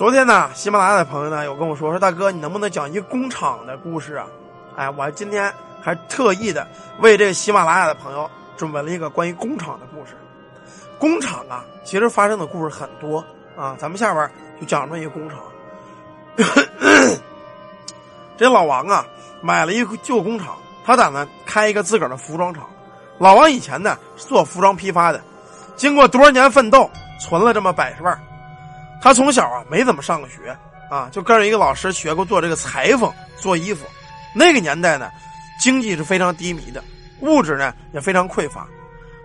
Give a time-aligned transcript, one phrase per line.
[0.00, 4.26] 昨天呢，喜马拉雅的朋友呢有跟我说说，大哥，你能不能讲一个工厂的故事啊？
[4.74, 6.66] 哎，我今天还特意的
[7.00, 8.26] 为这个喜马拉雅的朋友
[8.56, 10.12] 准备了一个关于工厂的故事。
[10.98, 13.22] 工厂啊，其实发生的故事很多
[13.54, 14.26] 啊，咱们下边
[14.58, 15.38] 就讲这么一个工厂。
[18.38, 19.04] 这老王啊，
[19.42, 22.64] 买了一个旧工厂，他打算开一个自个儿的服装厂。
[23.18, 25.20] 老王以前呢是做服装批发的，
[25.76, 26.90] 经过多少年奋斗，
[27.20, 28.18] 存了这么百十万。
[29.02, 30.56] 他从小啊没怎么上过学
[30.90, 33.86] 啊，就跟着一个老师学过做这个裁缝做衣服。
[34.34, 35.10] 那个年代呢，
[35.60, 36.82] 经济是非常低迷的，
[37.20, 38.66] 物质呢也非常匮乏，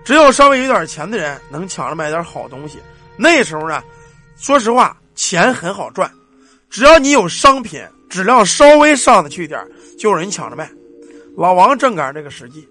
[0.03, 2.79] 只有稍微有点钱的人能抢着买点好东西。
[3.17, 3.83] 那时候呢，
[4.37, 6.09] 说实话，钱很好赚，
[6.69, 9.59] 只要你有商品质量稍微上得去一点
[9.99, 10.69] 就有人抢着卖。
[11.35, 12.67] 老王正赶上这个时机，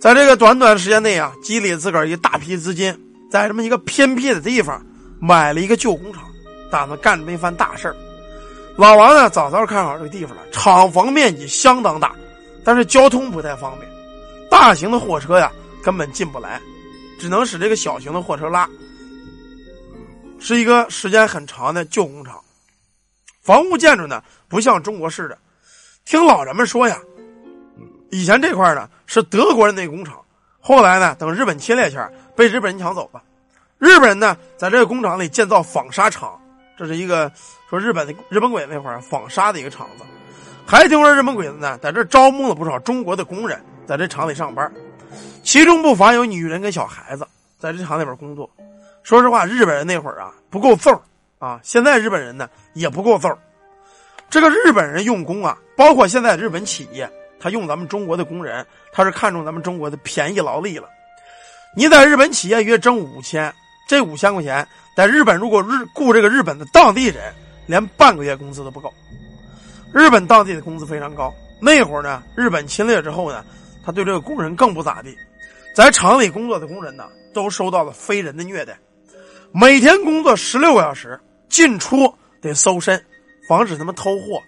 [0.00, 2.96] 在这个短短时间内啊，积累自个儿一大批资金，
[3.30, 4.84] 在这么一个偏僻的地方。
[5.20, 6.24] 买了一个旧工厂，
[6.70, 7.96] 打算干这么一番大事儿。
[8.76, 10.42] 老王呢，早早看好这个地方了。
[10.52, 12.14] 厂房面积相当大，
[12.62, 13.90] 但是交通不太方便，
[14.48, 15.50] 大型的货车呀
[15.82, 16.60] 根本进不来，
[17.18, 18.68] 只能使这个小型的货车拉。
[20.38, 22.40] 是一个时间很长的旧工厂，
[23.42, 25.36] 房屋建筑呢不像中国式的。
[26.04, 26.96] 听老人们说呀，
[28.12, 30.20] 以前这块呢是德国人的工厂，
[30.60, 33.20] 后来呢等日本侵略前被日本人抢走了。
[33.78, 36.36] 日本人呢，在这个工厂里建造纺纱厂，
[36.76, 37.30] 这是一个
[37.70, 40.04] 说日本的日本鬼那会儿纺纱的一个厂子。
[40.66, 44.70] 还听说日本鬼子呢，在这招募了不少中国的工人，在这厂里上班，
[45.44, 47.26] 其中不乏有女人跟小孩子，
[47.58, 48.50] 在这厂里边工作。
[49.04, 51.00] 说实话，日本人那会儿啊不够揍
[51.38, 53.30] 啊，现在日本人呢也不够揍。
[54.28, 60.88] 这个日本人用工啊，包括现在日本企业，他用咱们中国的工人，他是看中咱们中国的便宜劳力了。
[61.76, 63.54] 你在日本企业约挣五千。
[63.88, 67.34] 这五千块钱，在日本如果日雇这个日本的当地人，
[67.66, 68.92] 连半个月工资都不够。
[69.92, 71.34] 日本当地的工资非常高。
[71.60, 73.42] 那会儿呢，日本侵略之后呢，
[73.84, 75.16] 他对这个工人更不咋地。
[75.74, 78.78] 在厂里工作的工人呢，都受到了非人的虐待，
[79.52, 81.18] 每天工作十六个小时，
[81.48, 83.02] 进出得搜身，
[83.48, 84.42] 防止他们偷货。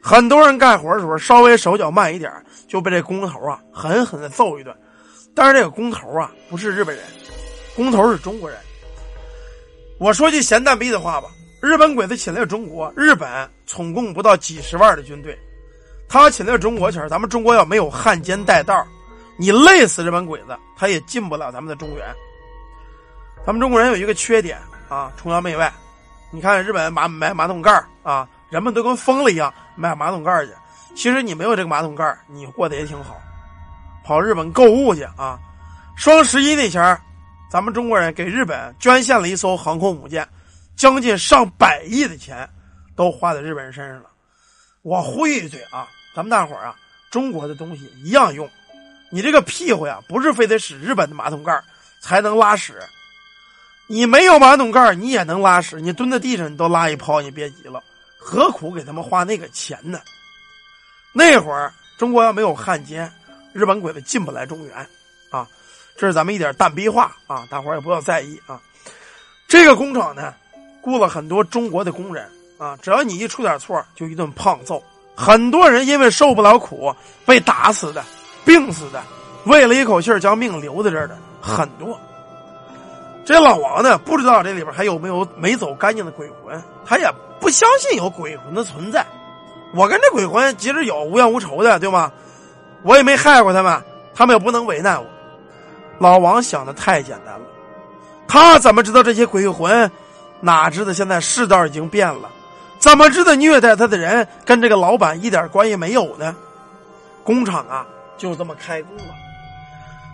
[0.00, 2.32] 很多人干活的时候稍微手脚慢一点，
[2.68, 4.72] 就被这工头啊狠狠的揍一顿。
[5.34, 7.04] 但是这个工头啊，不是日本人，
[7.74, 8.58] 工头是中国人。
[9.98, 11.28] 我说句闲蛋逼的话吧，
[11.60, 13.28] 日本鬼子侵略中国，日本
[13.66, 15.36] 总共不到几十万的军队，
[16.08, 18.86] 他侵略中国前，咱们中国要没有汉奸带道，
[19.36, 22.06] 你累死日本鬼子，他也进不了咱们的中原。
[23.44, 24.56] 咱们中国人有一个缺点
[24.88, 25.72] 啊，崇洋媚外。
[26.30, 30.52] 你看日本马买马桶盖啊，人们都跟疯了一样买马桶盖去。
[30.94, 33.16] 其实你没有这个马桶盖，你过得也挺好，
[34.04, 35.40] 跑日本购物去啊。
[35.96, 37.00] 双十一那前
[37.50, 40.28] 咱们中国人给日本捐献了一艘航空母舰，
[40.76, 42.48] 将近上百亿的钱
[42.94, 44.10] 都花在日本人身上了。
[44.82, 46.76] 我呼吁一嘴啊，咱们大伙儿啊，
[47.10, 48.48] 中国的东西一样用。
[49.10, 51.58] 你这个屁股呀，不是非得使日本的马桶盖
[52.02, 52.74] 才能拉屎。
[53.86, 55.80] 你没有马桶盖你也能拉屎。
[55.80, 57.82] 你蹲在地上，你都拉一泡，你别急了，
[58.18, 59.98] 何苦给他们花那个钱呢？
[61.14, 63.10] 那会儿中国要没有汉奸，
[63.54, 64.76] 日本鬼子进不来中原
[65.30, 65.48] 啊。
[65.98, 68.60] 这是咱们一点蛋逼话啊，大伙儿也不要在意啊。
[69.48, 70.32] 这个工厂呢，
[70.80, 72.24] 雇了很多中国的工人
[72.56, 74.80] 啊，只要你一出点错，就一顿胖揍。
[75.16, 76.94] 很多人因为受不了苦，
[77.26, 78.04] 被打死的、
[78.44, 79.02] 病死的，
[79.46, 81.98] 为了一口气将命留在这儿的很多。
[83.24, 89.04] 这老王呢，不知道这里边还有没有没走干净的鬼魂，他也不相信有鬼魂的存在。
[89.74, 92.12] 我跟这鬼魂即使有无冤无仇的，对吗？
[92.84, 93.82] 我也没害过他们，
[94.14, 95.04] 他们也不能为难我。
[95.98, 97.46] 老王想的太简单了，
[98.26, 99.90] 他怎么知道这些鬼魂？
[100.40, 102.30] 哪知道现在世道已经变了？
[102.78, 106.36] 怎么知道虐待他的人跟这个老板一点关系没有呢？
[107.24, 107.84] 工厂啊，
[108.16, 109.14] 就这么开工了。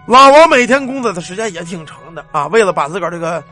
[0.06, 3.44] 老王每天工作的时间也挺长的啊，为了把自个儿这个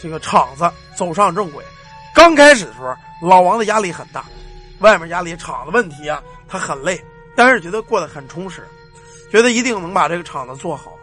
[0.00, 1.62] 这个厂子走上正轨。
[2.14, 2.96] 刚开始的时候，
[3.28, 4.24] 老王的压力很大，
[4.78, 6.98] 外面压力、厂子问题啊，他很累，
[7.36, 8.66] 但是觉得过得很充实，
[9.30, 10.95] 觉得一定能把这个厂子做好。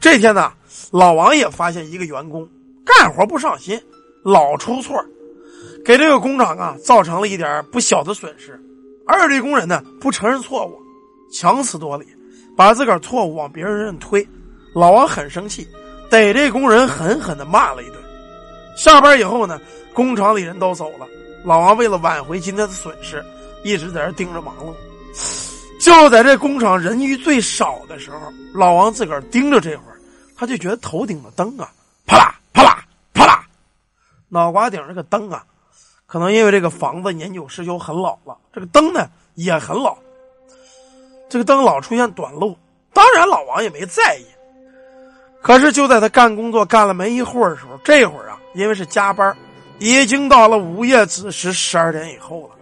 [0.00, 0.50] 这天呢，
[0.90, 2.48] 老王也发现一个员工
[2.86, 3.78] 干活不上心，
[4.24, 4.96] 老出错，
[5.84, 8.58] 给这个工厂啊造成了一点不小的损失。
[9.06, 10.80] 二类工人呢不承认错误，
[11.30, 12.06] 强词夺理，
[12.56, 14.26] 把自个儿错误往别人身上推。
[14.74, 15.68] 老王很生气，
[16.08, 17.96] 逮这工人狠狠的骂了一顿。
[18.78, 19.60] 下班以后呢，
[19.92, 21.06] 工厂里人都走了，
[21.44, 23.22] 老王为了挽回今天的损失，
[23.64, 24.72] 一直在这盯着忙碌。
[25.78, 29.89] 就在这工厂人鱼最少的时候，老王自个儿盯着这会儿。
[30.40, 31.70] 他就觉得头顶的灯啊，
[32.06, 32.82] 啪啦啪啦
[33.12, 33.46] 啪啦，
[34.30, 35.44] 脑瓜顶这个灯啊，
[36.06, 39.98] 可能因为这个房子年久失修很老了，这个灯呢也很老，
[41.28, 42.56] 这个灯老出现短路。
[42.94, 44.24] 当然，老王也没在意。
[45.42, 49.36] 可是就在他干工作干了没一会儿的时候，这会儿啊，因为是加班，
[49.78, 52.54] 已经到了午夜子时十二点以后了，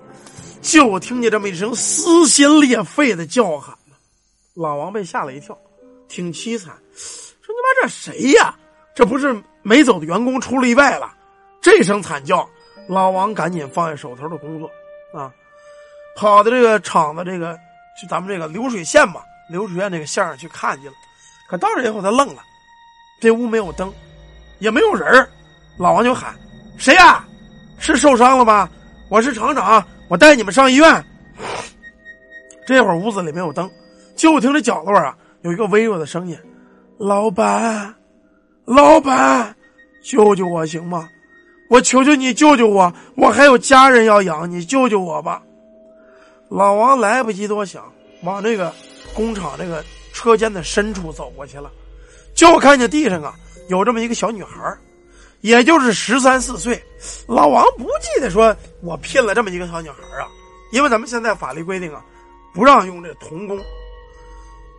[0.62, 3.72] 就听见这么一声撕心裂肺的叫喊。
[4.54, 5.56] 老王被吓了一跳，
[6.08, 6.74] 挺凄惨，
[7.48, 8.54] 说：“你妈这谁呀？
[8.94, 11.12] 这不是没走的员工出了意外了？”
[11.60, 12.48] 这声惨叫，
[12.86, 14.70] 老王赶紧放下手头的工作
[15.12, 15.32] 啊，
[16.16, 17.54] 跑到这个厂子这个
[18.00, 19.22] 就咱们这个流水线吧。
[19.48, 20.94] 流水线这个线上去看去了，
[21.48, 22.42] 可到这以后他愣了，
[23.18, 23.90] 这屋没有灯，
[24.58, 25.26] 也没有人
[25.78, 26.34] 老王就喊
[26.76, 27.24] ：“谁呀？
[27.78, 28.68] 是受伤了吗？
[29.08, 31.02] 我是厂长，我带你们上医院。”
[32.66, 33.70] 这会儿屋子里没有灯，
[34.14, 36.38] 就听这角落啊有一个微弱的声音
[36.98, 37.94] ：“老板，
[38.64, 39.56] 老板，
[40.02, 41.08] 救救我行吗？
[41.70, 45.42] 我求求你救救我，我还有家人要养，你救救我吧！”
[46.50, 47.84] 老王来不及多想，
[48.22, 48.74] 往这个。
[49.14, 51.72] 工厂这个车间的深处走过去了，
[52.34, 53.34] 就看见地上啊
[53.68, 54.76] 有这么一个小女孩，
[55.40, 56.80] 也就是十三四岁。
[57.26, 60.28] 老王不记得说我聘了这么一个小女孩啊，
[60.70, 62.04] 因为咱们现在法律规定啊，
[62.54, 63.58] 不让用这童工。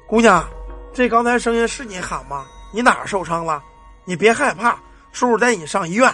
[0.08, 0.48] 姑娘，
[0.94, 2.46] 这刚才声音是你喊吗？
[2.74, 3.64] 你哪儿受伤了？
[4.06, 4.78] 你别害怕，
[5.12, 6.14] 叔叔带你上医院。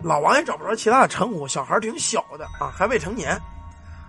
[0.00, 3.40] 老王也找不着其他的称呼，小孩挺小的啊，还未成年。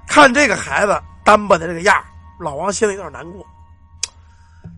[0.08, 2.04] 看这个孩子单薄的这个样
[2.40, 3.46] 老王心里有点难过，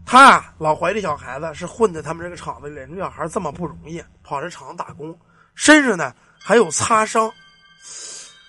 [0.06, 5.18] 他啊老怀这小孩子是混在他们这个厂子里，这小孩这么不容易，跑这厂子打工，
[5.56, 7.31] 身上呢还有擦伤。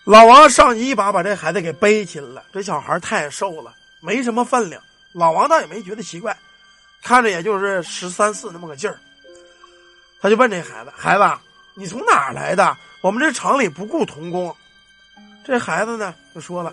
[0.05, 3.73] 老王上去一把把这孩子给背起来了，这小孩太瘦了，
[4.03, 4.81] 没什么分量。
[5.13, 6.37] 老王倒也没觉得奇怪，
[7.03, 8.99] 看着也就是十三四那么个劲儿。
[10.21, 11.25] 他就问这孩子：“孩子，
[11.75, 12.77] 你从哪儿来的？
[13.01, 14.55] 我们这厂里不雇童工。”
[15.45, 16.73] 这孩子呢就说了：“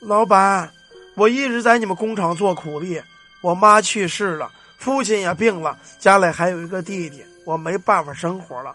[0.00, 0.70] 老板。”
[1.16, 3.00] 我一直在你们工厂做苦力，
[3.40, 8.74] 我妈去世了，父亲也病了，家里还有一个弟弟，我没办法生活了，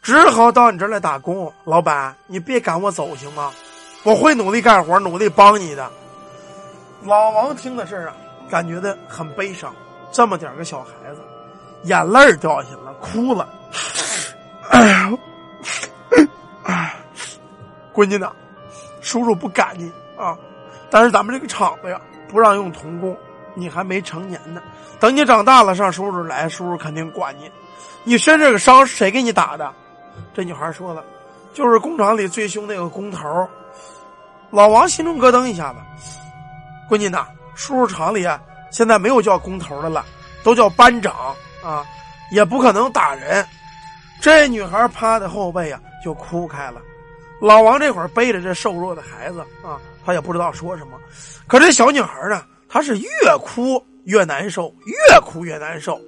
[0.00, 1.52] 只好到你这儿来打工。
[1.64, 3.52] 老板，你别赶我走行吗？
[4.04, 5.90] 我会努力干活，努力帮你的。
[7.02, 8.16] 老王听的事儿啊，
[8.50, 9.72] 感觉的很悲伤，
[10.10, 11.20] 这么点个小孩子，
[11.84, 13.48] 眼泪掉下来了，哭了。
[14.70, 15.10] 哎呀，
[17.94, 18.30] 闺女呢？
[19.00, 20.36] 叔叔不赶你啊。
[20.90, 23.16] 但是咱们这个厂子呀，不让用童工，
[23.54, 24.60] 你还没成年呢。
[24.98, 27.50] 等你长大了，上叔叔来，叔叔肯定管你。
[28.04, 29.72] 你身上这个伤谁给你打的？
[30.34, 31.04] 这女孩说了，
[31.54, 33.48] 就是工厂里最凶那个工头。
[34.50, 35.78] 老王心中咯噔一下子，
[36.88, 40.04] 闺女呐，叔叔厂里啊，现在没有叫工头的了，
[40.42, 41.84] 都叫班长啊，
[42.32, 43.46] 也不可能打人。
[44.20, 46.80] 这女孩趴在后背啊，就哭开了。
[47.40, 49.80] 老王这会儿背着这瘦弱的孩子啊。
[50.02, 50.98] 他也不知道说什么，
[51.46, 53.08] 可这小女孩呢，她是越
[53.42, 56.00] 哭越难受，越哭越难受。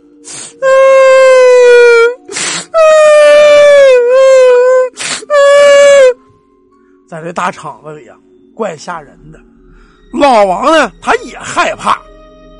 [7.06, 8.17] 在这大厂子里啊，
[8.55, 9.38] 怪吓人的。
[10.12, 12.00] 老王呢，他也害怕，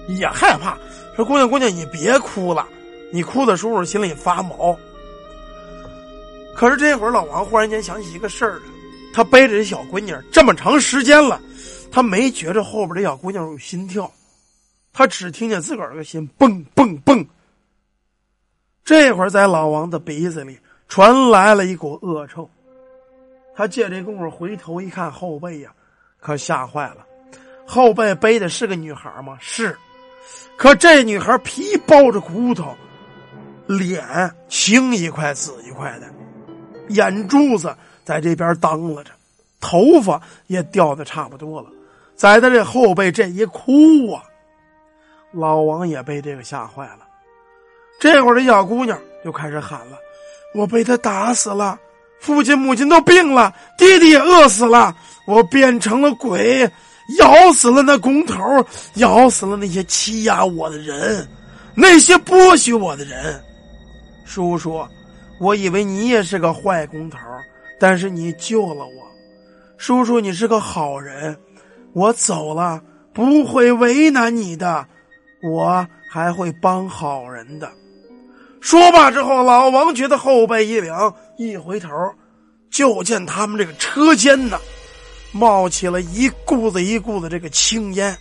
[0.08, 0.76] 也害怕。
[1.14, 2.66] 说姑娘，姑娘，你别哭了，
[3.12, 4.76] 你哭的叔叔心里发毛。
[6.54, 8.62] 可是这会儿，老王忽然间想起一个事儿来。
[9.14, 11.38] 他背着这小闺女这么长时间了，
[11.90, 14.11] 他没觉着后边这小姑娘有心跳，
[14.90, 17.23] 他只听见自个儿这个心蹦蹦蹦。
[18.82, 22.49] 这会儿在老王的鼻子里传来了一股恶臭，
[23.54, 25.71] 他借这功夫回头一看后背呀，
[26.18, 27.06] 可吓坏了。
[27.73, 29.38] 后背背的是个女孩吗？
[29.41, 29.75] 是，
[30.59, 32.76] 可这女孩皮包着骨头，
[33.67, 36.07] 脸青一块紫一块的，
[36.91, 37.75] 眼珠子。
[38.05, 39.11] 在这边当了着，
[39.59, 41.71] 头发也掉的差不多了，
[42.14, 44.23] 在他这后背这一哭啊，
[45.33, 47.07] 老王也被这个吓坏了。
[47.99, 49.97] 这会儿这小姑娘就开始喊了
[50.52, 51.79] ：“我被他打死了，
[52.21, 54.95] 父亲母亲都病了，弟弟也饿死了，
[55.26, 56.71] 我变成了鬼，
[57.18, 58.42] 咬死了那工头，
[58.94, 61.26] 咬死了那些欺压我的人，
[61.75, 63.42] 那些剥削我的人。
[64.25, 64.87] 叔叔，
[65.38, 67.18] 我以为你也是个坏工头。”
[67.80, 68.92] 但是你救了我，
[69.76, 71.37] 叔叔，你是个好人，
[71.94, 72.80] 我走了
[73.12, 74.87] 不会为难你的，
[75.42, 77.68] 我还会帮好人的。
[78.61, 81.90] 说罢之后，老王觉得后背一凉，一回头，
[82.71, 84.61] 就见他们这个车间呢，
[85.32, 88.16] 冒起了一股子一股子这个青烟，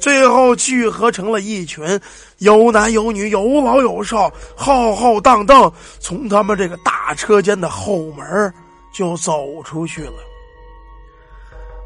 [0.00, 2.00] 最后聚合成了一群
[2.38, 8.52] 有男有女、有老有少，浩浩荡荡从他们这个大车间的后门。
[8.90, 10.14] 就走出去了。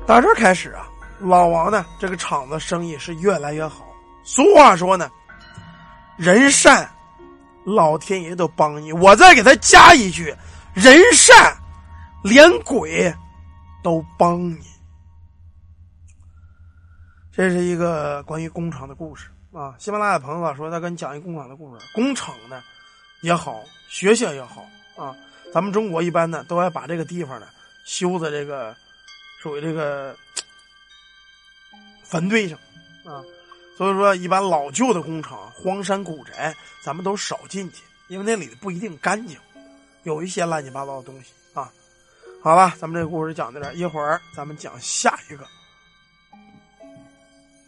[0.06, 3.92] 打这开始啊，老王呢这个厂子生意是越来越好。
[4.25, 5.11] 俗话说呢，
[6.16, 6.88] 人善，
[7.64, 8.92] 老天爷都帮你。
[8.94, 10.35] 我再给他加一句，
[10.73, 11.54] 人善，
[12.23, 13.12] 连鬼
[13.83, 14.59] 都帮你。
[17.33, 19.75] 这是一个关于工厂的故事啊。
[19.79, 22.62] 喜马拉雅朋友啊说他跟你讲一工厂的故事，工厂呢
[23.23, 25.17] 也好，学校也好啊。
[25.53, 27.47] 咱们中国一般呢都爱把这个地方呢
[27.85, 28.75] 修在这个
[29.41, 30.17] 属于这个
[32.05, 32.59] 坟堆上
[33.05, 33.25] 啊。
[33.75, 39.39] 所以说，一般老旧的工厂、荒山古宅，咱们都少进去，因为那里不一定干净，
[40.03, 41.33] 有一些乱七八糟的东西。
[42.45, 45.47] 好吧，咱们这个故事讲到这，一会儿咱们讲下一个。